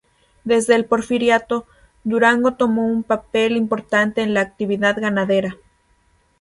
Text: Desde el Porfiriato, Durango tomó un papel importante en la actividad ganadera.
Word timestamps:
Desde 0.45 0.73
el 0.73 0.85
Porfiriato, 0.85 1.67
Durango 2.03 2.55
tomó 2.55 2.87
un 2.87 3.03
papel 3.03 3.55
importante 3.55 4.21
en 4.23 4.33
la 4.33 4.41
actividad 4.41 4.99
ganadera. 4.99 5.57